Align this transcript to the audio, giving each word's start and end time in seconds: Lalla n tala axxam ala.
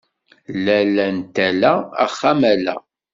Lalla 0.65 1.05
n 1.15 1.17
tala 1.33 1.73
axxam 2.05 2.41
ala. 2.53 2.75